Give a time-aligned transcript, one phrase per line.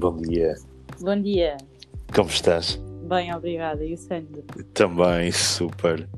[0.00, 0.54] Bom dia.
[1.02, 1.58] Bom dia.
[2.14, 2.82] Como estás?
[3.06, 3.84] Bem, obrigada.
[3.84, 4.42] E o Sandro?
[4.72, 6.08] Também, super.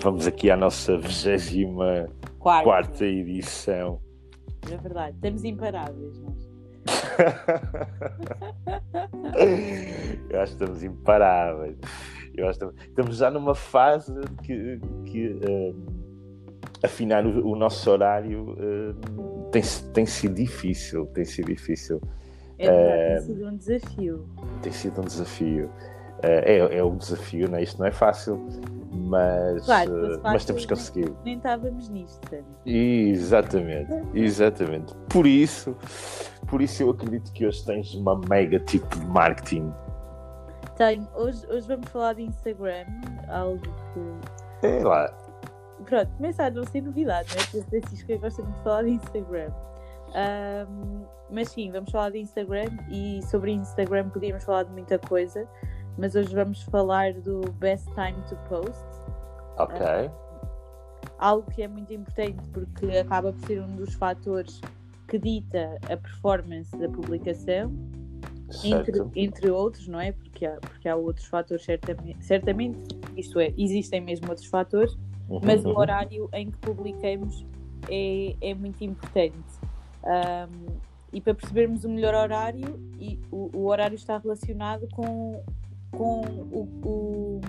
[0.00, 2.08] Vamos aqui à nossa 24
[2.38, 2.62] Quarto.
[2.62, 4.00] quarta edição.
[4.70, 5.16] É verdade.
[5.16, 6.48] Estamos imparáveis, nós.
[10.30, 11.76] Eu acho que estamos imparáveis.
[12.36, 14.14] Eu acho que estamos, estamos já numa fase
[14.44, 15.84] que, que hum,
[16.80, 21.06] afinar o, o nosso horário hum, tem, tem sido difícil.
[21.06, 22.00] Tem sido difícil.
[22.58, 24.28] É Eh, tem sido um desafio.
[24.62, 25.70] Tem sido um desafio.
[26.22, 27.62] Eh, é, é um desafio, não é?
[27.62, 28.40] Isto não é fácil,
[28.92, 31.16] mas, Claro, eh, mas temos conseguido.
[31.24, 32.44] Nem estávamos nisto, Sandro.
[32.64, 34.94] Exatamente, exatamente.
[35.08, 35.76] Por isso,
[36.46, 39.72] por isso eu acredito que hoje tens uma mega tipo de marketing.
[40.76, 41.06] Tenho.
[41.14, 42.86] Hoje, hoje vamos falar de Instagram,
[43.28, 44.66] algo que.
[44.66, 45.12] É lá.
[45.84, 47.42] Pronto, começa a não ser novidade, né?
[47.50, 49.50] Porque a Francisca gosta muito de falar de Instagram.
[50.14, 55.48] Ahm, mas sim, vamos falar de Instagram e sobre Instagram podíamos falar de muita coisa,
[55.98, 58.84] mas hoje vamos falar do Best Time to Post.
[59.56, 60.10] Ok.
[61.18, 64.60] algo que é muito importante porque acaba por ser um dos fatores
[65.06, 67.72] que dita a performance da publicação,
[68.64, 70.10] entre, entre outros, não é?
[70.10, 72.80] Porque há, porque há outros fatores, certamente, certamente,
[73.16, 74.96] isto é, existem mesmo outros fatores,
[75.28, 75.78] Uhum, mas o uhum.
[75.78, 77.46] horário em que publicamos
[77.88, 79.34] é, é muito importante.
[80.04, 80.78] Ahm,
[81.12, 85.42] e para percebermos o melhor horário, e o, o horário está relacionado com,
[85.92, 87.40] com o, o,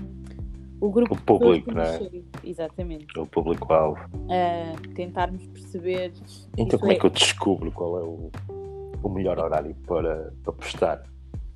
[0.80, 2.00] o grupo O público, não é?
[2.44, 3.08] Exatamente.
[3.17, 4.00] O público-alvo.
[4.30, 6.14] a tentarmos perceber.
[6.56, 8.31] Então, como é que eu descubro qual é o,
[9.02, 11.03] o melhor horário para, para postar?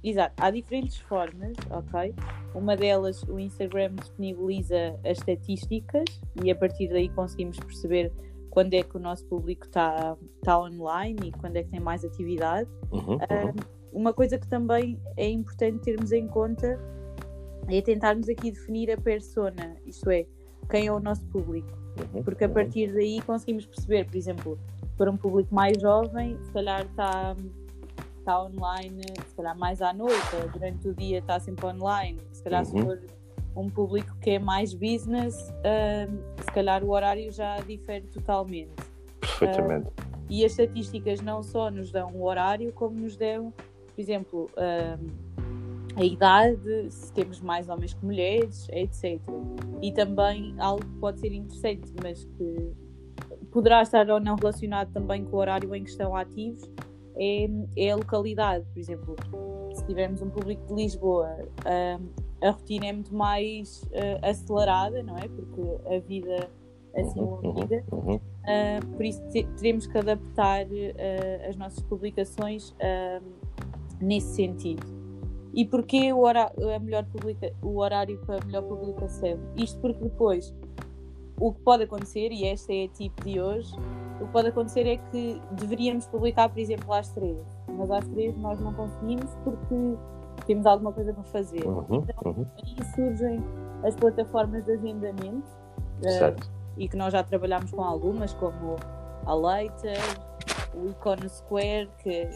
[0.04, 2.16] Exato, há diferentes formas, ok?
[2.56, 6.06] Uma delas, o Instagram disponibiliza as estatísticas
[6.42, 8.12] e a partir daí conseguimos perceber
[8.50, 12.04] quando é que o nosso público está tá online e quando é que tem mais
[12.04, 12.70] atividade.
[12.92, 13.18] Uhum, uhum.
[13.22, 13.54] Ah,
[13.92, 16.80] uma coisa que também é importante termos em conta
[17.68, 20.26] é tentarmos aqui definir a persona, isto é,
[20.70, 21.70] quem é o nosso público.
[22.14, 22.54] uhum, porque a uhum.
[22.54, 24.60] partir daí conseguimos perceber, por exemplo,
[24.98, 27.36] para um público mais jovem, se calhar está
[28.26, 32.44] tá online, se calhar mais à noite, ou durante o dia está sempre online, se
[32.44, 32.86] calhar se Uhum.
[32.86, 33.00] for
[33.60, 38.72] um público que é mais business, hum, se calhar o horário já difere totalmente.
[39.20, 39.90] Perfeitamente.
[40.30, 44.50] E as estatísticas não só nos dão o horário, como nos dão, por exemplo,
[45.96, 49.20] a idade, se temos mais homens que mulheres, etc.
[49.82, 52.72] E também algo que pode ser interessante, mas que
[53.52, 56.70] poderá estar ou não relacionado também com o horário em que estão ativos,
[57.18, 58.66] é, é a localidade.
[58.72, 59.16] Por exemplo,
[59.74, 61.36] se tivermos um público de Lisboa,
[62.42, 65.28] a rotina é muito mais eh, acelerada, não é?
[65.28, 66.50] Porque a vida
[66.96, 67.84] assim o Uhum, obriga.
[67.92, 68.16] uhum.
[68.16, 73.24] Uh, por isso te- teremos que adaptar uh, as nossas publicações uh,
[74.02, 74.84] nesse sentido.
[75.54, 79.38] E porquê o, hora- a melhor publica- o horário para a melhor publicação?
[79.56, 80.54] Isto porque depois
[81.40, 83.72] o que pode acontecer, e esta é a tip de hoje,
[84.22, 87.38] o que pode acontecer é que deveríamos publicar, por exemplo, às três,
[87.78, 89.76] mas às três nós não conseguimos porque
[90.46, 91.66] temos alguma coisa para fazer.
[91.66, 92.46] Uhum, uhum.
[92.58, 93.44] Aí surgem
[93.84, 95.48] as plataformas de agendamento,
[96.04, 96.36] uh,
[96.78, 98.76] e que nós já trabalhámos com algumas, como
[99.26, 99.98] a Later,
[100.74, 102.30] o Icon Square, que,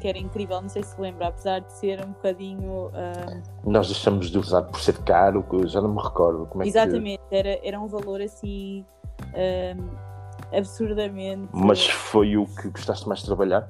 [0.00, 2.90] que era incrível, não sei se lembra, apesar de ser um bocadinho.
[2.94, 6.66] ah, Nós deixamos de usar por ser caro, que já não me recordo como é
[6.66, 8.84] exatamente, era, era um valor assim.
[9.34, 10.10] ah,
[10.52, 11.48] absurdamente.
[11.48, 11.66] que.
[11.66, 13.68] Mas foi o que gostaste mais de trabalhar?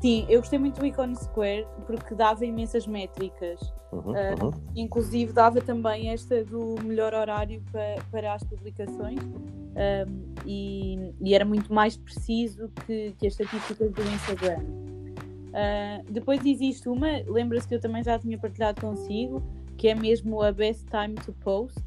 [0.00, 3.60] Sim, eu gostei muito do Icon Square porque dava imensas métricas.
[3.92, 4.50] Uhum, Ah, uhum.
[4.76, 11.44] Inclusive dava também esta do melhor horário para, para as publicações um, e, e era
[11.44, 14.62] muito mais preciso que, que as estatísticas do Instagram.
[15.54, 19.42] Ah, depois existe uma, lembra-se que eu também já tinha partilhado consigo,
[19.76, 21.80] que é mesmo a Best Time to Post,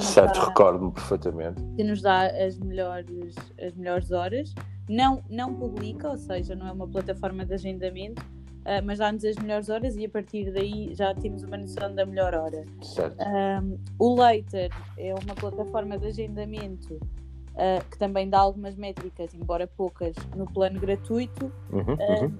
[0.00, 1.62] Certo, recordo-me perfeitamente.
[1.76, 3.34] que nos dá as melhores,
[3.64, 4.54] as melhores horas.
[4.88, 8.22] Não, não publica, ou seja, não é uma plataforma de agendamento,
[8.68, 12.04] ah, mas dá-nos as melhores horas e a partir daí já temos uma noção da
[12.04, 12.66] melhor hora.
[12.82, 13.16] Certo.
[13.18, 19.66] Um, o Later é uma plataforma de agendamento uh, que também dá algumas métricas, embora
[19.66, 21.50] poucas, no plano gratuito.
[21.72, 22.34] Uhum, um, uhum.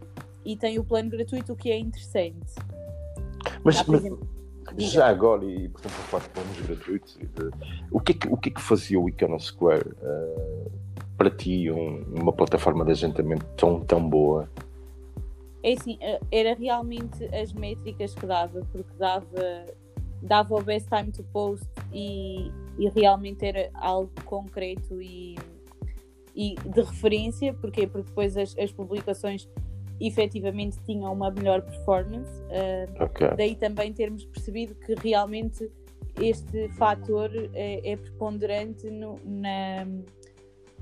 [0.45, 2.55] E tem o plano gratuito, o que é interessante.
[3.65, 4.05] Mas, mas
[4.77, 7.19] já agora, e portanto de planos gratuitos,
[7.91, 10.71] o, que é que, o que é que fazia o Icano Square eh,
[11.19, 14.49] para ti, um- uma plataforma de agendamento tão, tão boa?
[15.63, 19.67] É assim, uh, era realmente as métricas que dava, porque dava,
[20.23, 25.35] dava o best time to post e, e realmente era algo concreto e,
[26.35, 29.49] e de referência, porque Porque depois as, as publicações
[30.01, 32.31] efetivamente tinham uma melhor performance.
[32.45, 33.29] Uh, Ok.
[33.37, 35.69] Daí também termos percebido que realmente
[36.21, 39.85] este fator é, é preponderante no- na,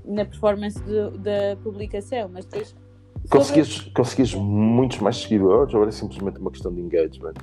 [0.07, 2.29] na performance do- da publicação.
[2.31, 2.69] Mas depois.
[2.69, 2.87] sobre-
[3.29, 7.33] Conseguias, conseguias muitos mais seguidores ou era simplesmente uma questão de engagement?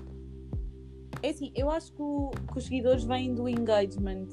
[1.23, 4.27] É assim, eu acho que, o- que os seguidores vêm do engagement,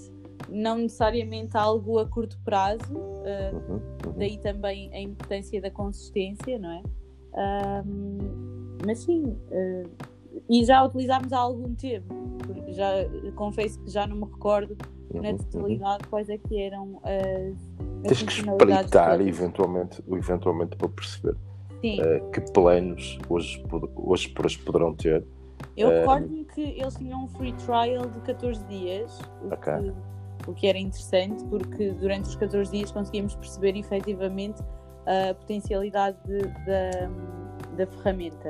[0.50, 2.94] não necessariamente algo a curto prazo.
[2.94, 3.74] uh, Uhum,
[4.08, 4.14] uhum.
[4.18, 6.82] daí também a importância da consistência, não é?
[8.86, 9.84] Mas sim, eh,
[10.50, 12.14] e já utilizámos há algum tempo.
[12.70, 12.90] Já,
[13.36, 14.76] confesso que já não me recordo
[15.14, 15.38] na Uhum, uhum.
[15.38, 17.56] totalidade quais é que eram as
[18.04, 19.28] Tens que espreitar todas.
[19.28, 21.36] eventualmente, eventualmente para perceber
[22.02, 23.64] eh, que planos hoje,
[23.96, 25.26] hoje por hoje poderão ter.
[25.78, 29.50] eu eh, recordo-me que eles tinham um free trial de 14 dias, o,
[30.44, 34.62] que, o que era interessante, porque durante os 14 dias conseguíamos perceber efetivamente
[35.06, 37.10] a potencialidade de- da,
[37.78, 38.50] da ferramenta.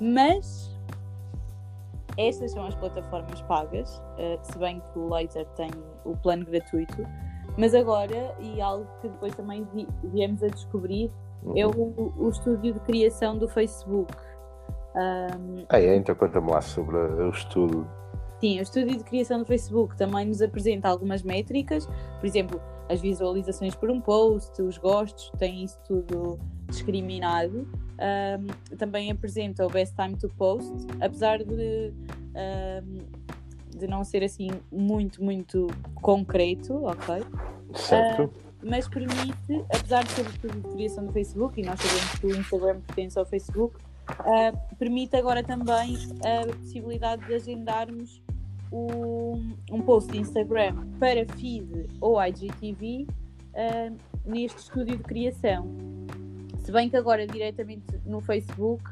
[0.00, 0.70] Mas
[2.16, 5.70] estas são as plataformas pagas, eh, se bem que o Later tem
[6.04, 7.02] o plano gratuito.
[7.56, 11.10] Mas agora, e algo que depois também vi- viemos a descobrir,
[11.42, 11.56] Uhum.
[11.56, 14.12] é o, o estúdio de criação do Facebook.
[14.94, 15.96] Ahm, Ah, é?
[15.96, 17.86] Então conta-me lá sobre o estudo.
[18.40, 21.86] Sim, o estúdio de criação do Facebook também nos apresenta algumas métricas,
[22.18, 26.38] por exemplo, as visualizações por um post, os gostos, tem isso tudo
[26.68, 27.66] discriminado.
[27.98, 28.46] Ahm,
[28.78, 31.92] também apresenta o best time to post, apesar de,
[32.34, 32.98] ahm,
[33.80, 35.66] de não ser assim muito, muito
[36.00, 37.24] concreto, ok?
[37.74, 38.30] Certo?
[38.62, 42.26] mas permite, apesar de ser o estúdio de criação do Facebook, e nós sabemos que
[42.26, 43.76] o Instagram pertence ao Facebook,
[44.08, 48.22] ah, permite agora também a possibilidade de agendarmos
[48.72, 53.06] um, um post de Instagram para feed ou IGTV
[53.54, 53.92] ah,
[54.24, 55.66] neste estúdio de criação.
[56.58, 58.84] Se bem que agora diretamente no Facebook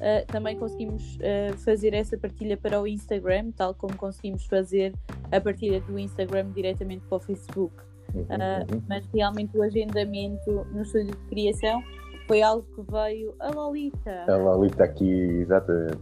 [0.00, 4.94] ah, também conseguimos ah, fazer essa partilha para o Instagram, tal como conseguimos fazer
[5.30, 7.74] a partilha do Instagram diretamente para o Facebook.
[8.14, 8.82] Uhum, Ah, uhum.
[8.88, 11.82] mas realmente o agendamento no estúdio de criação
[12.26, 14.24] foi algo que veio a Lolita.
[14.28, 15.98] Ali está aqui, exatamente.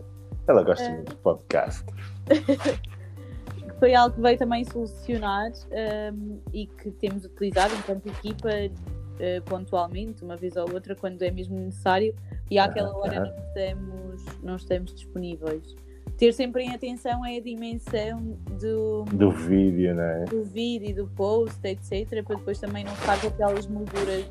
[0.46, 1.84] Ela gosta muito de podcast.
[3.78, 8.50] foi algo que veio também solucionar ahm, e que temos utilizado enquanto equipa
[9.20, 12.14] ah, pontualmente, uma vez ou outra, quando é mesmo necessário
[12.50, 15.76] e àquela hora não estamos, não estamos disponíveis.
[16.16, 20.24] Ter sempre em atenção é a dimensão do, Do vídeo, não é?
[20.24, 24.28] do vídeo, do post, etc., para depois também não ficar com aquelas molduras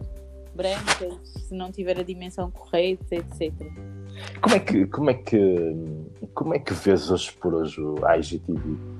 [0.53, 3.53] brancas, se não tiver a dimensão correta, etc.
[4.41, 5.75] Como é que, como é que,
[6.33, 8.96] como é que vês hoje por hoje o IGTV?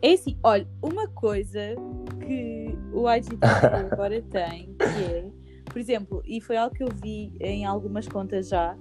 [0.00, 1.74] É assim, olha, uma coisa
[2.20, 3.38] que o IGTV
[3.92, 5.30] agora tem, que é,
[5.64, 8.76] por exemplo, e foi algo que eu vi em algumas contas já,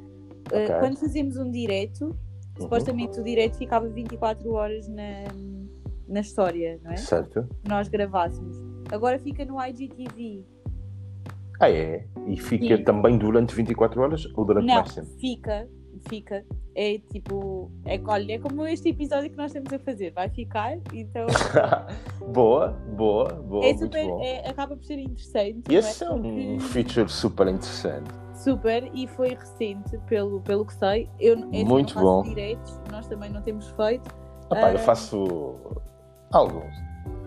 [0.51, 0.75] eh, Ok.
[0.79, 2.05] quando fazíamos um direto,
[2.59, 2.63] Uhum.
[2.63, 5.25] supostamente o direto ficava 24 horas na,
[6.07, 6.97] na história, não é?
[6.97, 7.47] Certo?
[7.63, 8.57] Que nós gravássemos.
[8.91, 10.43] Agora fica no IGTV.
[11.59, 12.07] Ah, é?
[12.27, 12.83] E fica Sim.
[12.83, 15.07] também durante 24 horas ou durante Não, mais tempo?
[15.19, 15.67] fica,
[16.09, 16.45] fica.
[16.75, 20.77] É tipo, é, olha, é como este episódio que nós estamos a fazer, vai ficar,
[20.93, 21.25] então
[22.33, 24.21] boa, boa, boa, é muito super, bom.
[24.23, 25.63] é- acaba por ser interessante.
[25.71, 28.09] E esse é não um feature super interessante.
[28.35, 31.09] Super, e foi recente, pelo, pelo que sei.
[31.19, 32.21] Eu, é assim, Muito não bom.
[32.23, 34.07] diretos, nós também não temos feito.
[34.45, 34.79] Opa, eu Ah.
[34.79, 35.55] faço
[36.31, 36.75] alguns.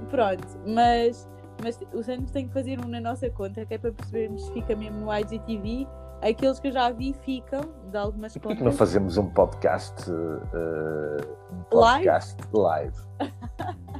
[0.08, 1.28] Pronto, mas,
[1.62, 4.52] mas o Santos tem que fazer um na nossa conta, que é para percebermos se
[4.52, 5.88] fica mesmo no IGTV.
[6.22, 7.60] Aqueles que eu já vi ficam,
[7.90, 8.64] de algumas por que contas.
[8.64, 12.96] não fazemos um podcast, eh, um podcast live?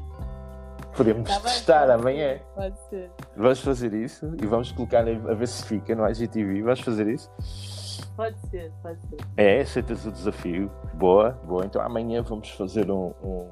[0.97, 2.41] Podemos Tá bem, testar pode amanhã.
[2.55, 3.11] Pode ser.
[3.37, 6.63] Vamos fazer isso e vamos colocar a ver se fica no IGTV.
[6.63, 7.31] Vamos fazer isso?
[8.17, 9.17] Pode ser, pode ser.
[9.37, 10.71] É, aceitas o desafio.
[10.95, 11.65] Boa, boa.
[11.65, 13.49] Então amanhã vamos fazer um, um,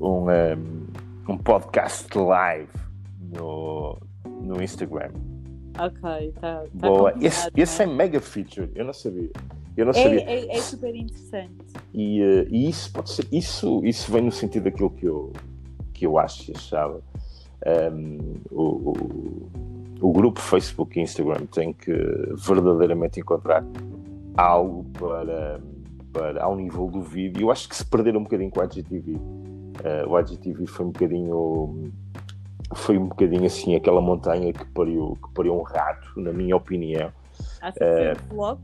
[0.00, 0.86] um, um,
[1.28, 2.68] um podcast live
[3.20, 3.98] no,
[4.42, 5.12] no Instagram.
[5.78, 6.64] Ok, tá.
[6.78, 7.14] tá Boa.
[7.20, 7.94] Esse, esse é né?
[7.94, 8.70] mega feature.
[8.74, 9.30] Eu não sabia.
[9.76, 10.20] Eu não sabia.
[10.20, 11.52] é, é, é super interessante.
[11.92, 13.26] E, eh, e isso pode ser.
[13.30, 15.32] Isso, isso vem no sentido daquilo que eu,
[15.92, 17.00] que eu acho e achava.
[17.92, 18.18] Um,
[18.50, 19.50] o, o,
[20.00, 21.92] o grupo Facebook e Instagram tem que
[22.36, 23.64] verdadeiramente encontrar
[24.36, 25.60] algo para,
[26.12, 27.42] para ao nível do vídeo.
[27.42, 29.16] Eu acho que se perderam um bocadinho com o IGTV.
[29.84, 31.92] Eh, o IGTV foi um bocadinho
[32.74, 37.12] foi um bocadinho assim aquela montanha que pariu, que pariu um rato, na minha opinião.
[37.60, 38.60] Acho que foi um flop.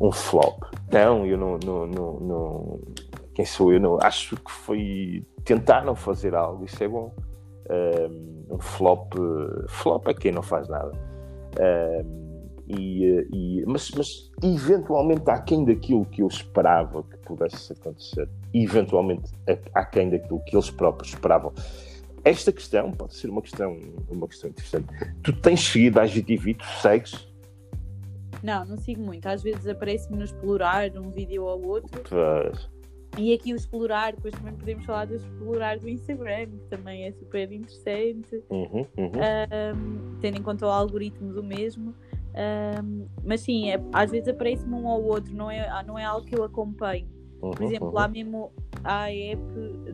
[0.00, 0.62] um flop.
[0.92, 2.80] Não, eu não, não, não, não-
[3.34, 3.80] Quem sou eu?
[3.80, 3.98] Não.
[4.02, 5.24] Acho que foi.
[5.44, 7.12] Tentaram fazer algo, isso é bom.
[7.70, 9.14] Um, um flop.
[9.68, 10.92] Flop é quem não faz nada.
[12.68, 19.32] e, e, mas, mas eventualmente aquém daquilo que eu esperava pudesse acontecer, eventualmente
[19.74, 21.52] aquém daquilo que eles próprios esperavam.
[22.24, 23.78] Esta questão pode ser uma questão,
[24.08, 24.86] uma questão interessante.
[25.22, 27.28] Tu tens seguido a IGTV, tu segues?
[28.42, 29.26] Não, não sigo muito.
[29.26, 32.02] Às vezes aparece-me no explorar um vídeo ou outro.
[32.08, 32.68] Pois.
[33.16, 37.12] E aqui o explorar, depois também podemos falar do explorar do Instagram, que também é
[37.12, 39.12] super interessante, uhum, uhum.
[39.14, 41.94] Um, tendo em conta o algoritmo do mesmo.
[42.34, 46.26] Um, mas sim, é, às vezes aparece-me um ou outro, não é, não é algo
[46.26, 47.06] que eu acompanho.
[47.40, 48.12] Por uhum, exemplo, há uhum.
[48.12, 49.42] mesmo a app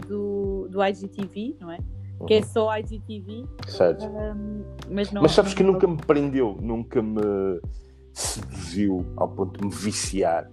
[0.06, 1.78] do, do IGTV, não é?
[2.26, 2.44] Que é uhum.
[2.44, 3.46] só IGTV.
[3.66, 4.06] Certo.
[4.06, 7.60] Um, mas, não, mas sabes que nunca me prendeu, nunca me
[8.12, 10.50] seduziu ao ponto de me viciar.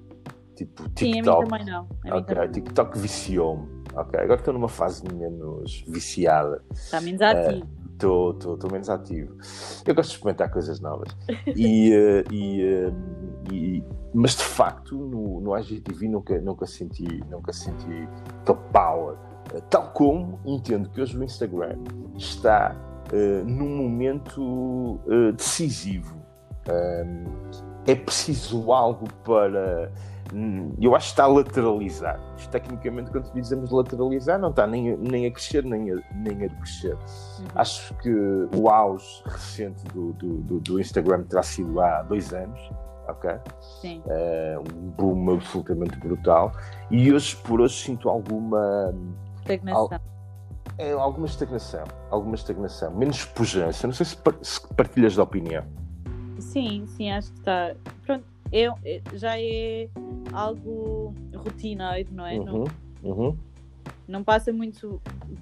[0.55, 0.99] Tipo, TikTok.
[0.99, 1.87] Sim, a mim também não.
[2.09, 3.76] A ok, TikTok viciou-me.
[3.97, 6.61] Ok, agora estou numa fase menos viciada.
[6.71, 7.65] Está menos ativo.
[7.65, 9.35] Uh, Estou menos ativo.
[9.87, 11.09] Eu gosto de experimentar coisas novas.
[11.55, 17.51] E, uh, e, uh, e, mas de facto, no, no IGTV nunca, nunca senti, nunca
[17.51, 18.07] senti
[18.45, 19.17] top power.
[19.51, 21.79] Uh, tal como entendo que hoje o Instagram
[22.15, 22.75] está
[23.45, 24.99] num momento
[25.37, 26.21] decisivo.
[27.87, 29.91] É preciso algo para
[30.33, 32.19] Hum, eu acho que está a lateralizar.
[32.51, 36.95] Tecnicamente, quando dizemos lateralizar, não está nem, nem a crescer nem a, nem a decrescer.
[36.95, 37.45] Uhum.
[37.55, 38.09] Acho que
[38.55, 42.59] o auge recente do, do, do, Instagram terá sido há dois anos,
[43.07, 43.31] ok?
[43.81, 44.01] Sim.
[44.05, 46.51] Uh, um boom absolutamente brutal.
[46.91, 48.93] E hoje, por hoje, sinto alguma.
[49.41, 49.89] Estagnação.
[49.91, 50.01] Al,
[50.77, 51.83] é, alguma estagnação.
[52.11, 52.93] Alguma estagnação.
[52.93, 53.87] Menos pujança.
[53.87, 55.63] Não sei se, se partilhas da opinião.
[56.39, 57.75] Sim, sim, acho que está.
[58.05, 59.89] Pronto é, é, já é
[60.31, 62.37] algo rotineiro, não é?
[62.37, 63.37] Uhum, não, uhum.
[64.07, 65.01] não passa muito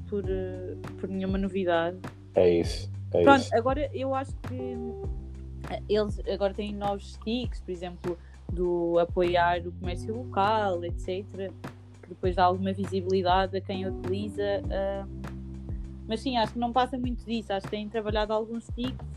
[0.10, 1.98] por, uh, por nenhuma novidade.
[2.34, 2.90] É isso.
[3.14, 3.56] É Pronto, isso.
[3.56, 4.76] agora eu acho que
[5.70, 8.18] eh, eles agora têm novos sticks, por exemplo,
[8.52, 11.26] do apoiar o comércio local, etc.
[12.02, 14.62] Que depois dá alguma visibilidade a quem utiliza.
[14.66, 15.36] Uh,
[16.08, 17.54] mas sim, acho que não passa muito disso.
[17.54, 19.08] Acho que têm trabalhado alguns sticks,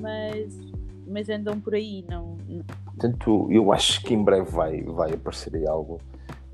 [0.00, 0.69] mas,
[1.10, 2.04] mas andam por aí.
[2.08, 2.36] Não,
[2.84, 6.00] Portanto, eu acho que em breve vai, vai aparecer aí algo.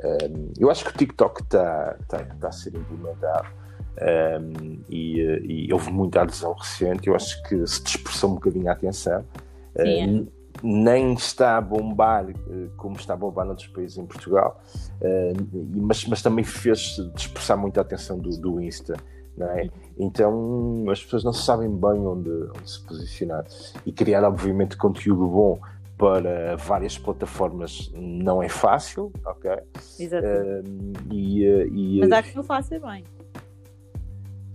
[0.03, 3.49] Um, eu acho que o TikTok está tá, tá a ser implementado
[4.01, 7.09] um, e, e, houve muita adesão recente.
[7.09, 9.25] Eu acho que se dispersou um bocadinho a atenção.
[9.79, 10.27] Um,
[10.63, 14.59] nem está a bombar uh, como está a bombar noutros países em Portugal,
[15.75, 18.97] mas, mas também fez dispersar muito a atenção do, do Insta.
[19.39, 19.69] É?
[19.99, 23.45] Então as pessoas não sabem bem onde, onde, se posicionar
[23.85, 25.61] e criar, obviamente, conteúdo bom
[25.99, 29.51] para várias plataformas não é fácil, ok?
[29.99, 30.71] Exatamente.
[30.71, 33.05] Uh, e, e, Mas há quem o faça bem.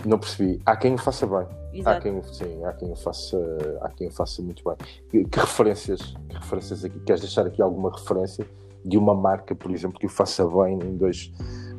[0.05, 0.59] Não percebi.
[0.65, 1.47] Há quem o faça bem.
[1.73, 1.97] Exato.
[1.97, 3.38] Há quem, sim, há quem o faça,
[3.81, 4.75] há quem o faça muito bem.
[5.09, 7.00] Que, que, referências, que referências aqui?
[7.00, 8.45] Queres deixar aqui alguma referência
[8.83, 11.31] de uma marca, por exemplo, que o faça bem em dois,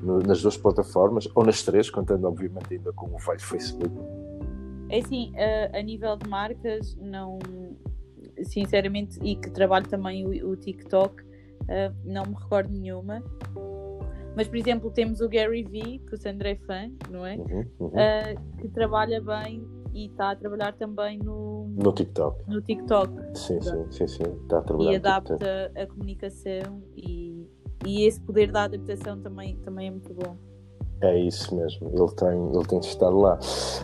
[0.02, 3.90] no, nas duas plataformas, ou nas três, contando obviamente ainda com o Facebook?
[4.88, 7.38] É assim, a, a nível de marcas, não,
[8.42, 13.22] sinceramente, e que trabalho também o, o TikTok, uh, não me recordo nenhuma.
[14.36, 17.36] Mas, por exemplo, temos o Gary Vee, que o Sandro é fã, não é?
[17.36, 17.88] Uhum, uhum.
[17.88, 22.48] Uh, que trabalha bem e está a trabalhar também no, no TikTok.
[22.48, 23.12] No TikTok.
[23.34, 24.22] Sim, sim, sim, sim.
[24.42, 27.31] Está a trabalhar e adapta a comunicação e,
[27.86, 30.36] e esse poder da adaptação também, também é muito bom.
[31.00, 33.36] É isso mesmo, ele tem, ele tem de estar lá.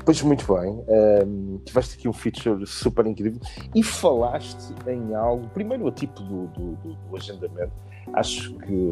[0.05, 0.85] Pois muito bem,
[1.27, 3.41] um, tiveste aqui um feature super incrível
[3.75, 7.73] e falaste em algo, primeiro a tipo do, do, do, do agendamento,
[8.13, 8.91] acho que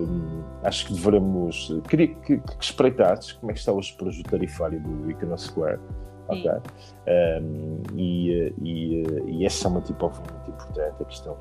[0.64, 4.80] acho que devemos queria que, que espreitasses como é que está hoje o projeto tarifário
[4.80, 5.80] do Icona Square.
[6.28, 6.50] Ok?
[6.50, 11.36] Um, e, e, e essa é uma tipo obviamente importante, a questão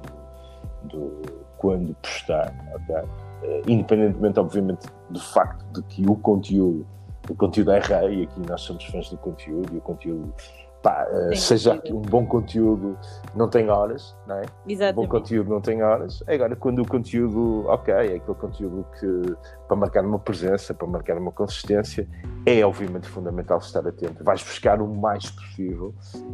[0.84, 1.22] do, do
[1.58, 3.10] quando postar, ok?
[3.46, 6.86] Uh, independentemente, obviamente, do facto de que o conteúdo,
[7.30, 10.34] o conteúdo é rei, e aqui nós somos fãs do conteúdo, e o conteúdo,
[10.82, 12.98] pá, uh, seja um bom conteúdo,
[13.36, 14.46] não tem horas, não é?
[14.68, 15.00] Exatamente.
[15.00, 16.24] Um bom conteúdo não tem horas.
[16.28, 19.36] Agora, quando o conteúdo, ok, é aquele conteúdo que,
[19.68, 22.08] para marcar uma presença, para marcar uma consistência,
[22.46, 24.24] é obviamente fundamental estar atento.
[24.24, 25.94] Vais buscar o mais possível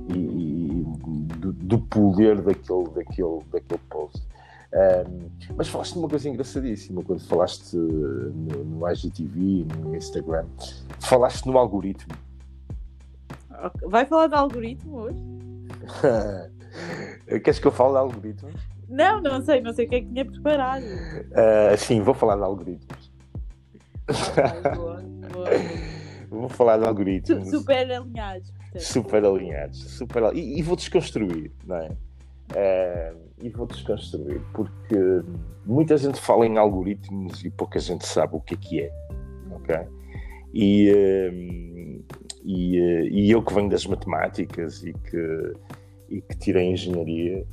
[0.09, 0.85] e, e
[1.37, 4.21] do, do poder daquele, daquele, daquele post.
[4.73, 10.45] Um, mas falaste de uma coisa engraçadíssima quando falaste no, no IGTV, no Instagram,
[10.99, 12.13] falaste no algoritmo.
[13.85, 15.19] Vai falar de algoritmo hoje?
[17.43, 18.49] Queres que eu fale de algoritmo?
[18.87, 20.83] Não, não sei, não sei o que é que tinha preparado.
[20.83, 23.11] Uh, sim, vou falar de algoritmos.
[24.75, 25.01] Boa,
[25.33, 25.49] boa.
[26.31, 27.49] Vou falar de algoritmos.
[27.49, 28.51] Super alinhados.
[28.51, 28.81] Portanto.
[28.81, 29.79] Super alinhados.
[29.97, 30.33] Super...
[30.33, 31.89] E, e vou desconstruir, não é?
[31.89, 34.95] Uh, e vou desconstruir, porque
[35.65, 38.91] muita gente fala em algoritmos e pouca gente sabe o que é que é.
[40.53, 42.03] E, uh,
[42.43, 45.53] e, uh, e, eu que venho das matemáticas e que,
[46.09, 47.45] e que tirei engenharia,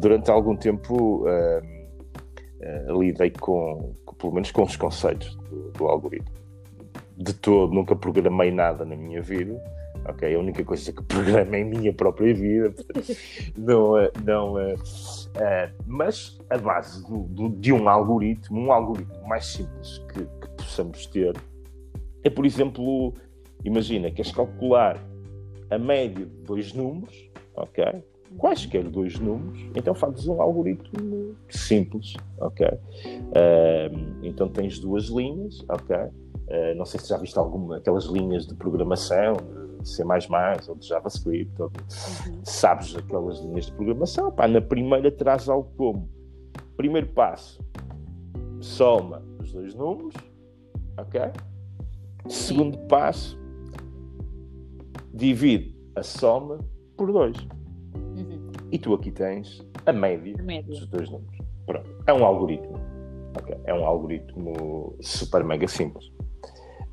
[0.00, 1.24] durante algum tempo
[2.98, 6.34] lidei com, com, pelo menos com os conceitos do, do algoritmo.
[7.18, 9.60] De todo, nunca programei nada na minha vida
[10.08, 10.34] ok?
[10.34, 12.74] A única coisa que programa é a minha própria vida,
[13.56, 14.74] não, é, não, é,
[15.36, 20.48] é, mas a base do, do, de um algoritmo, um algoritmo mais simples que, que
[20.56, 21.34] possamos ter,
[22.22, 23.14] é, por exemplo,
[23.64, 24.98] imagina, queres calcular
[25.70, 27.84] a média de dois números, ok?
[28.38, 32.66] Quaisquer dois números, então fazes um algoritmo simples, ok?
[32.66, 35.96] Uh, então tens duas linhas, ok?
[35.96, 39.36] Uh, não sei se já viste alguma, aquelas linhas de programação,
[39.86, 40.02] C++
[40.68, 42.40] ou de JavaScript, ou de, uhum.
[42.44, 46.08] sabes aquelas linhas de programação, pá, na primeira traz algo como
[46.76, 47.64] primeiro passo,
[48.60, 50.14] soma os dois números,
[50.98, 51.20] ok?
[52.28, 53.38] Segundo passo,
[55.14, 56.58] divide a soma
[56.96, 57.36] por dois.
[57.94, 58.50] Uhum.
[58.70, 61.38] E tu aqui tens a média, a média, dos dois números.
[61.64, 61.88] Pronto.
[62.06, 62.78] É um algoritmo.
[63.38, 63.56] Okay.
[63.64, 66.10] É um algoritmo super mega simples.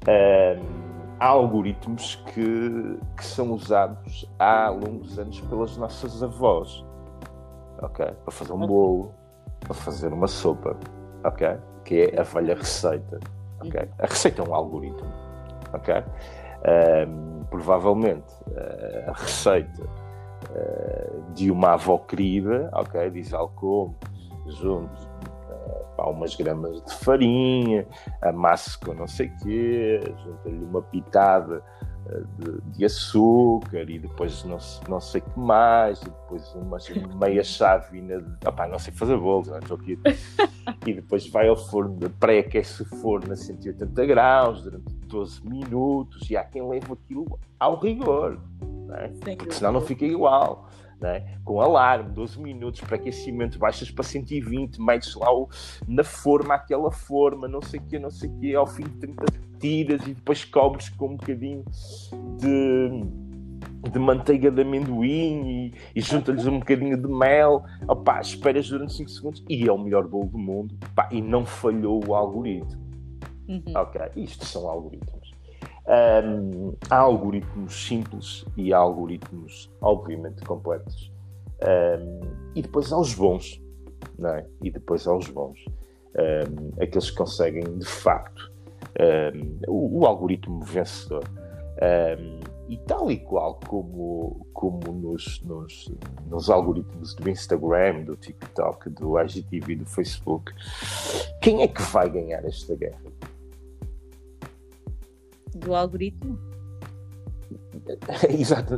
[0.08, 6.86] Um, há algoritmos que, que são usados há longos anos pelas nossas avós,
[7.82, 8.06] ok?
[8.06, 9.14] Para fazer um bolo,
[9.60, 10.78] para fazer uma sopa,
[11.24, 11.58] ok?
[11.86, 13.20] Que é a velha receita,
[13.60, 13.90] ok?
[14.00, 15.12] A receita é um algoritmo,
[15.74, 16.04] ok?
[17.06, 23.10] Um, provavelmente uh, a receita uh, de uma avó querida, ok?
[23.10, 23.96] Diz algo como
[24.48, 25.08] juntos
[25.96, 27.88] pá, umas gramas de farinha,
[28.22, 31.64] amasse com não sei o quê, junta-lhe uma pitada
[32.10, 34.58] eh, de, de, açúcar e depois não,
[34.90, 36.78] não sei o que mais, e depois uma
[37.20, 38.48] meia chávena de.
[38.48, 39.98] Opá, não sei fazer bolos, não estou aqui.
[40.86, 46.36] e depois vai ao forno, pré-aquece o forno a 180 graus durante 12 minutos e
[46.36, 49.08] há quem leve aquilo ao rigor, não é?
[49.08, 50.68] porque senão não fica igual
[51.04, 51.38] né?
[51.44, 55.50] com alarme, 12 minutos para aquecimento, baixas para 120, metes lá o,
[55.86, 58.92] na forma, aquela forma, não sei o quê, não sei o quê, ao fim de
[58.92, 59.26] 30
[59.60, 61.66] tiras e depois cobres com um bocadinho
[62.40, 68.94] de, de manteiga de amendoim e, e junta-lhes um bocadinho de mel, opá, esperas durante
[68.94, 72.82] 5 segundos e é o melhor bolo do mundo, opá, e não falhou o algoritmo.
[73.50, 73.74] Uhum.
[73.76, 75.23] Ok, isto são algoritmos.
[75.86, 81.12] Um, há algoritmos simples e há algoritmos, obviamente, complexos.
[81.62, 82.20] Um,
[82.56, 83.62] e depois há os bons,
[84.18, 84.46] não é?
[84.62, 85.60] E depois há os bons.
[86.16, 88.52] Um, aqueles que conseguem, de facto,
[89.68, 91.24] o, o, algoritmo vencedor.
[92.70, 95.92] e tal e qual como, como nos, nos,
[96.28, 100.54] nos algoritmos do Instagram, do TikTok, do IGTV, do Facebook,
[101.42, 103.02] quem é que vai ganhar esta guerra?
[105.64, 106.38] Do algoritmo?
[108.30, 108.76] Exato,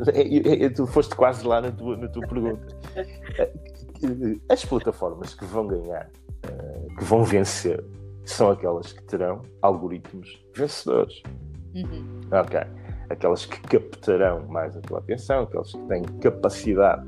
[0.76, 2.76] tu foste quase lá na tua, na tua pergunta.
[4.50, 6.10] As plataformas que vão ganhar,
[6.44, 7.84] eh, que vão vencer,
[8.26, 11.22] são aquelas que terão algoritmos vencedores.
[11.76, 12.22] Uhum.
[12.32, 12.60] Ok.
[13.10, 17.08] Aquelas que captarão mais a tua atenção, aquelas que têm capacidade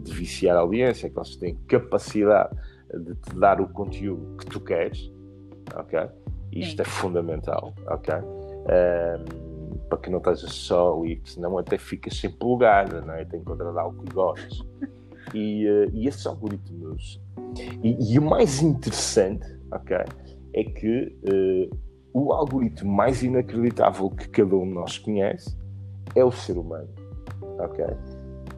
[0.00, 2.54] de viciar a audiência, aquelas que têm capacidade
[2.92, 5.10] de te dar o conteúdo que tu queres.
[5.74, 5.98] Ok?
[6.52, 6.82] Isto Sim.
[6.82, 7.74] é fundamental.
[7.86, 8.14] Ok?
[8.68, 13.24] Um, para que não estejas só e senão até ficas sem pulgada, não é?
[13.24, 14.62] Tem que encontrar algo que gostes.
[15.34, 17.20] E, uh, e esses algoritmos.
[17.82, 19.96] E, e, o mais interessante, ok,
[20.54, 21.76] é que uh,
[22.12, 25.56] o algoritmo mais inacreditável que cada um de nós conhece
[26.14, 26.88] é o ser humano,
[27.58, 27.84] ok?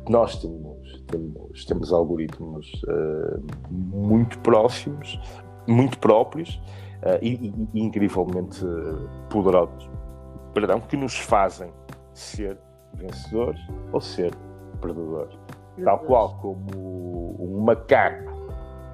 [0.09, 5.20] Nós temos, temos, temos algoritmos uh, muito próximos,
[5.66, 6.61] muito próprios
[7.22, 8.64] e, e, e incrivelmente
[9.28, 9.88] poderosos
[10.52, 11.72] perdão, que nos fazem
[12.12, 12.58] ser
[12.94, 13.60] vencedores
[13.92, 14.34] ou ser
[14.80, 15.36] perdedores.
[15.84, 18.30] Tal qual como um macaco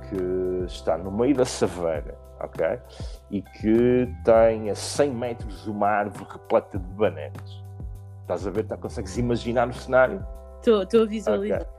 [0.09, 2.79] que está no meio da savana, ok?
[3.31, 7.65] E que tem a 100 metros uma árvore repleta de bananas.
[8.23, 8.65] Estás a ver?
[8.65, 10.25] Tá, consegues imaginar o cenário?
[10.59, 11.63] Estou a visualizar.
[11.63, 11.71] Okay.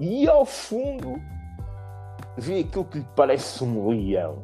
[0.00, 1.20] E ao fundo
[2.36, 4.42] vê aquilo que lhe parece um leão.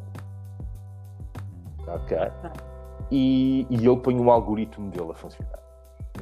[1.87, 2.17] Ok?
[2.19, 2.77] Ah
[3.11, 5.59] e, e eu ponho um algoritmo dele a funcionar.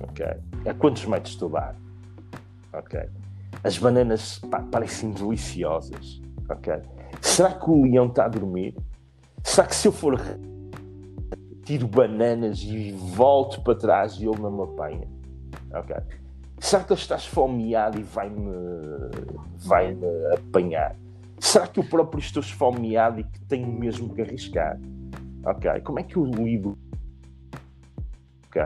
[0.03, 0.27] Ok?
[0.69, 1.77] A quantos metros estou a dar?
[2.73, 3.01] Ok?
[3.63, 6.21] As bananas pá, parecem deliciosas.
[6.49, 6.75] Ok?
[7.21, 8.77] Será que o leão está a dormir?
[9.43, 10.21] Será que se eu for
[11.65, 15.09] tiro bananas e volto para trás e ele não me apanha?
[15.73, 15.97] Ok?
[16.59, 18.51] Será que ele está esfomeado e vai-me
[19.57, 20.97] vai -me apanhar?
[21.39, 24.79] Será que eu próprio estou esfomeado e que tenho mesmo que arriscar?
[25.45, 26.79] Ok, como é que eu lido?
[28.49, 28.63] Ok.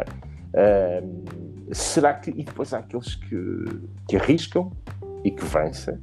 [0.54, 1.24] Um,
[1.72, 2.30] será que.
[2.30, 3.64] E depois há aqueles que,
[4.08, 4.70] que arriscam
[5.24, 5.98] e que vencem,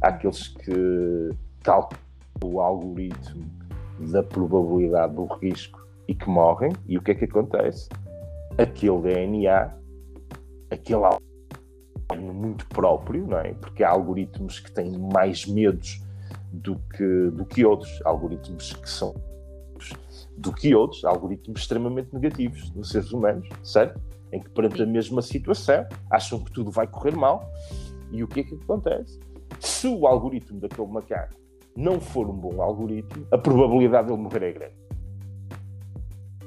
[0.00, 1.30] há aqueles que
[1.62, 2.00] calculam
[2.44, 3.44] o algoritmo
[3.98, 7.88] da probabilidade do risco e que morrem, e o que é que acontece?
[8.58, 9.72] Aquele DNA,
[10.70, 13.54] aquele algoritmo muito próprio, não é?
[13.54, 16.02] Porque há algoritmos que têm mais medos
[16.52, 19.14] do que, do que outros, algoritmos que são
[20.36, 24.00] do que outros, algoritmos extremamente negativos nos seres humanos, certo?
[24.32, 27.50] Em que perante a mesma situação acham que tudo vai correr mal
[28.10, 29.20] e o que é que acontece?
[29.60, 31.34] Se o algoritmo daquele macaco
[31.76, 34.74] não for um bom algoritmo, a probabilidade de ele morrer é grande.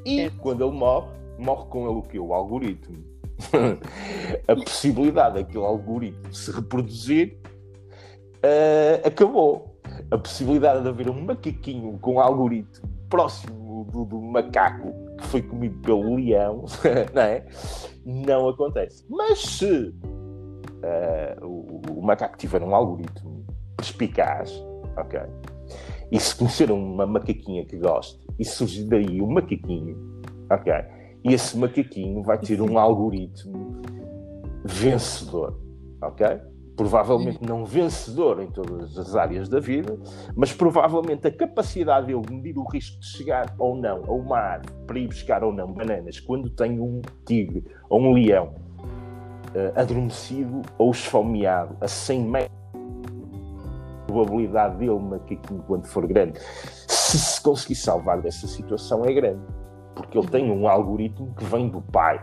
[0.05, 0.29] E é.
[0.29, 2.19] quando ele morre, morre com ele o que?
[2.19, 3.03] O algoritmo.
[4.47, 7.37] a possibilidade daquele algoritmo se reproduzir
[8.37, 9.75] uh, acabou.
[10.11, 13.64] A possibilidade de haver um macaquinho com um algoritmo próximo
[13.95, 16.65] do, do, macaco que foi comido pelo leão,
[17.13, 17.45] não é?
[18.05, 19.05] Não acontece.
[19.10, 19.93] Mas se
[20.84, 23.45] uh, o, o, macaco tiver um algoritmo
[23.77, 24.51] perspicaz,
[24.97, 25.21] ok?
[26.12, 29.97] E se conhecer uma macaquinha que goste e surgir daí um macaquinho,
[30.51, 30.73] ok?
[31.23, 33.81] E esse macaquinho vai ter um algoritmo
[34.65, 35.58] vencedor,
[36.01, 36.39] ok?
[36.75, 39.97] Provavelmente não vencedor em todas as áreas da vida,
[40.35, 44.38] mas provavelmente a capacidade dele de medir o risco de chegar ou não a uma
[44.38, 48.55] árvore para ir buscar ou não bananas quando tem um tigre ou um leão
[49.55, 52.65] uh, adormecido ou esfomeado a 100 metros
[54.15, 56.39] probabilidade dele, macaquinho, quando for grande,
[56.88, 59.41] se se conseguir salvar dessa situação, é grande.
[59.93, 62.21] Porque ele tem um algoritmo que vem do pai,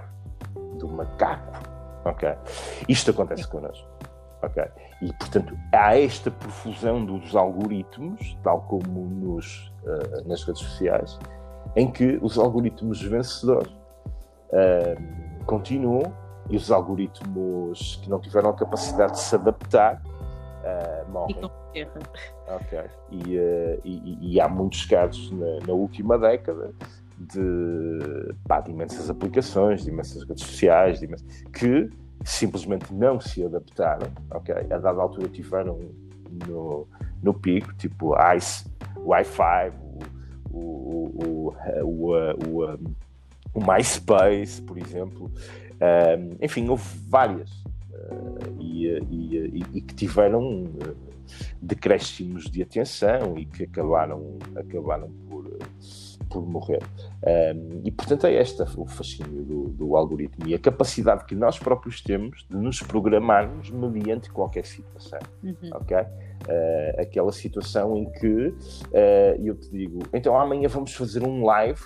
[0.79, 1.71] do macaco.
[2.05, 2.29] Ok?
[2.88, 3.92] Isto acontece connosco.
[5.01, 11.19] E, portanto, há esta profusão dos algoritmos, tal como nos, uh, nas redes sociais,
[11.77, 13.73] em que os algoritmos vencedores
[14.51, 16.13] uh, continuam
[16.51, 21.51] e os algoritmos que não tiveram a capacidade de se adaptar uh, morrem.
[23.11, 26.73] E, uh, e, e, há muitos casos na, na última década
[27.19, 31.89] de, pá, de, imensas aplicações, de imensas redes sociais, de imensas, que
[32.25, 34.55] simplesmente não se adaptaram, ok?
[34.55, 35.79] A dada altura tiveram
[36.47, 36.87] no,
[37.23, 38.65] no pico, tipo Ice,
[38.97, 39.73] Wi-Fi,
[40.51, 42.15] o, o, o,
[42.47, 42.79] o,
[43.55, 45.31] o, MySpace, por exemplo.
[46.41, 47.51] Enfim, houve várias
[48.61, 50.67] e, que tiveram
[51.61, 55.42] decréscimos de atenção e que acabaram, acabaram por,
[56.33, 56.83] por morrer.
[57.23, 61.59] Um, e portanto é este o fascínio do, do, algoritmo e a capacidade que nós
[61.59, 65.18] próprios temos de nos programarmos mediante qualquer situação.
[65.42, 65.55] Uhum.
[65.75, 65.97] Ok?
[65.97, 71.83] Uh, aquela situação em que uh, eu te digo, então amanhã vamos fazer um live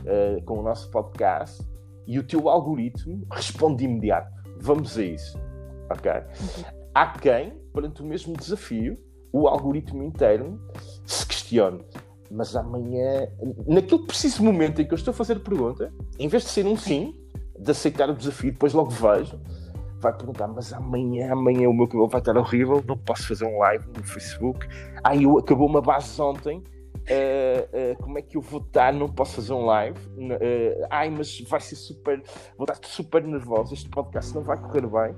[0.00, 1.64] uh, com o nosso podcast
[2.06, 4.34] e o teu algoritmo responde de imediato.
[4.58, 5.38] Vamos a isso.
[5.90, 6.10] Ok?
[6.10, 6.76] Uhum.
[6.92, 8.98] Há quem, perante o mesmo desafio,
[9.32, 10.58] o algoritmo interno
[11.04, 11.84] se questione.
[12.30, 13.28] Mas amanhã,
[13.66, 16.66] naquele preciso momento em que eu estou a fazer a pergunta, em vez de ser
[16.66, 17.14] um sim,
[17.58, 19.40] de aceitar o desafio, depois logo vejo,
[20.00, 23.58] vai perguntar: Mas amanhã, amanhã o meu cabelo vai estar horrível, não posso fazer um
[23.58, 24.66] live no Facebook.
[25.04, 26.62] Ai, eu acabou uma base ontem,
[27.06, 28.92] Uh, uh, como é que eu vou estar?
[28.92, 29.98] Não posso fazer um live.
[30.16, 32.20] Uh, ai, mas vai ser super.
[32.58, 33.74] Vou estar super nervoso.
[33.74, 35.16] Este podcast não vai correr bem.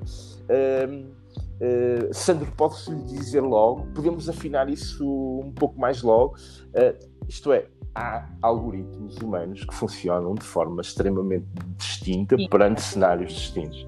[1.61, 5.05] Uh, Sandro, posso lhe dizer logo, podemos afinar isso
[5.45, 6.37] um pouco mais logo.
[6.69, 6.97] Uh,
[7.29, 12.49] isto é, há algoritmos humanos que funcionam de forma extremamente distinta Sim.
[12.49, 13.87] perante cenários distintos.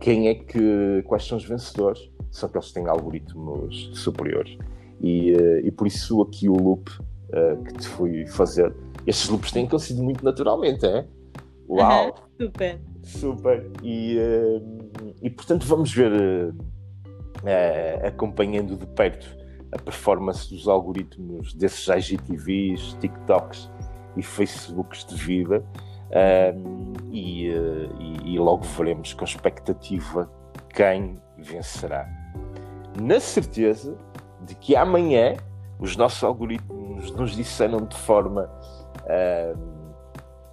[0.00, 1.02] Quem é que.
[1.06, 2.10] Quais são os vencedores?
[2.30, 4.56] São aqueles que têm algoritmos superiores.
[5.00, 6.90] E, uh, e por isso aqui o loop
[7.66, 8.72] que te fui fazer.
[9.04, 11.04] Estes loops têm acontecido muito naturalmente, é?
[11.68, 12.14] Uau!
[12.40, 12.80] super!
[13.02, 13.70] Super!
[13.82, 14.16] E,
[15.20, 16.54] e portanto vamos ver
[17.46, 19.36] uh, acompanhando de perto
[19.72, 23.70] a performance dos algoritmos desses IGTVs, TikToks
[24.16, 25.64] e Facebooks de vida.
[26.08, 30.30] Um, e, uh, e, e, logo veremos com expectativa
[30.72, 32.08] quem vencerá.
[33.00, 33.96] Na certeza
[34.42, 35.34] de que amanhã
[35.80, 38.48] os nossos algoritmos nos disseram de forma
[39.02, 39.76] uh,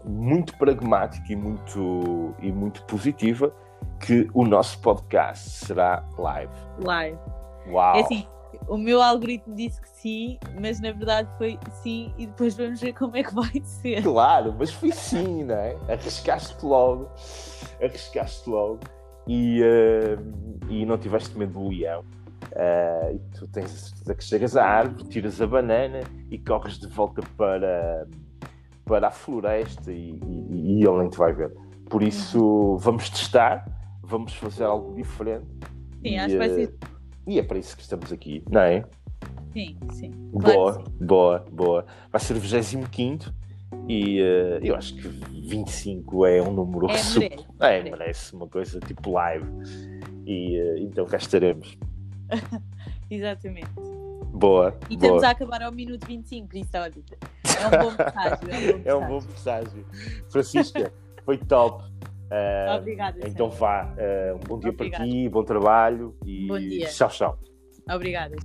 [0.04, 3.54] muito pragmática e muito, e muito positiva
[4.00, 6.54] que o nosso podcast será live.
[6.80, 7.20] Live.
[7.68, 7.96] Uau!
[7.96, 8.28] É assim,
[8.68, 12.94] o meu algoritmo disse que sim, mas na verdade foi sim e depois vamos ver
[12.94, 14.04] como é que vai ser.
[14.04, 15.76] Claro, mas foi sim, não é?
[15.90, 17.10] Arriscaste logo,
[17.82, 18.80] arriscaste logo
[19.28, 22.04] e, uh, e não tiveste medo do leão.
[22.52, 27.22] Uh, e tu tens que chegas à árvore, tiras a banana e corres de volta
[27.38, 28.08] para,
[28.86, 31.52] para a floresta e, e, e ele nem te vai ver.
[31.94, 33.68] Por isso, vamos testar,
[34.02, 35.46] vamos fazer algo diferente.
[36.02, 36.76] Sim, acho que vai ser.
[37.28, 38.84] E é para isso que estamos aqui, não é?
[39.54, 40.12] Sim, sim.
[40.32, 41.06] Claro boa, sim.
[41.06, 41.86] boa, boa.
[42.12, 43.32] Vai ser o 25
[43.88, 44.26] e uh,
[44.64, 49.12] eu acho que 25 é um número é, que merece, é, merece uma coisa tipo
[49.12, 49.46] live.
[50.26, 51.78] E uh, então cá estaremos.
[53.08, 53.70] Exatamente.
[54.34, 54.76] Boa.
[54.90, 55.06] E boa.
[55.06, 56.92] estamos a acabar ao minuto 25, por isso, olha,
[57.62, 58.82] é um bom presságio.
[58.84, 59.86] É um bom presságio.
[60.32, 60.92] Francisca,
[61.26, 61.84] foi top.
[61.84, 63.20] Uh, Obrigada.
[63.28, 63.94] Então vá.
[63.94, 65.04] Uh, um bom dia Obrigada.
[65.04, 66.88] para ti, bom trabalho e bom dia.
[66.88, 67.40] tchau, tchau.
[67.90, 68.36] Obrigada.